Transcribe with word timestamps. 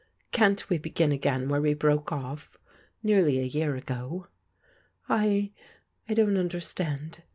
Can't 0.31 0.67
we 0.67 0.79
begin 0.79 1.11
again 1.11 1.47
where 1.47 1.61
we 1.61 1.75
broke 1.75 2.07
oflf, 2.07 2.55
nearly 3.03 3.37
a 3.39 3.43
year 3.43 3.75
ago?"" 3.75 4.29
I— 5.07 5.51
I 6.09 6.15
don't 6.15 6.37
understand." 6.37 7.21